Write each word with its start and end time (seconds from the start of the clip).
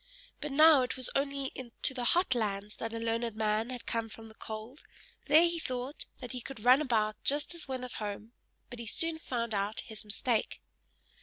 But 0.39 0.51
now 0.51 0.81
it 0.81 0.97
was 0.97 1.11
only 1.15 1.51
to 1.83 1.93
the 1.93 2.03
HOT 2.03 2.33
lands 2.33 2.77
that 2.77 2.91
a 2.91 2.97
learned 2.97 3.35
man 3.35 3.69
had 3.69 3.85
come 3.85 4.09
from 4.09 4.29
the 4.29 4.33
cold; 4.33 4.81
there 5.27 5.43
he 5.43 5.59
thought 5.59 6.07
that 6.21 6.31
he 6.31 6.41
could 6.41 6.63
run 6.63 6.81
about 6.81 7.23
just 7.23 7.53
as 7.53 7.67
when 7.67 7.83
at 7.83 7.91
home, 8.01 8.31
but 8.71 8.79
he 8.79 8.87
soon 8.87 9.19
found 9.19 9.53
out 9.53 9.81
his 9.81 10.03
mistake. 10.03 10.59